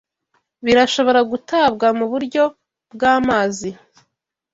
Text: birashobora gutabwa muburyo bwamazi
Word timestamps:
birashobora 0.65 1.19
gutabwa 1.31 1.85
muburyo 1.99 2.43
bwamazi 2.93 3.69